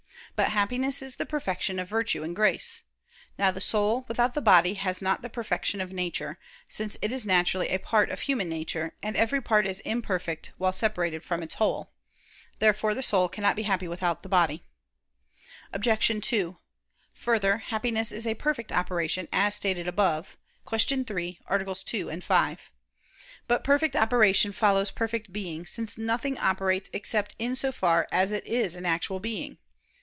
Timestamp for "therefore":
12.57-12.95